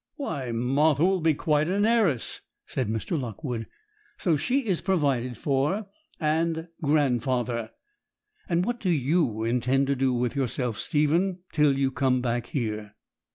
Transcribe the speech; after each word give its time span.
'Why, 0.15 0.51
Martha 0.51 1.05
will 1.05 1.21
be 1.21 1.35
quite 1.35 1.67
an 1.67 1.85
heiress!' 1.85 2.41
said 2.65 2.87
Mr. 2.89 3.21
Lockwood. 3.21 3.67
'So 4.17 4.35
she 4.35 4.65
is 4.65 4.81
provided 4.81 5.37
for, 5.37 5.85
and 6.19 6.69
grandfather. 6.81 7.69
And 8.49 8.65
what 8.65 8.79
do 8.79 8.89
you 8.89 9.43
intend 9.43 9.85
to 9.85 9.95
do 9.95 10.11
with 10.11 10.35
yourself, 10.35 10.79
Stephen, 10.79 11.43
till 11.51 11.77
you 11.77 11.91
come 11.91 12.19
back 12.19 12.47
here?' 12.47 12.95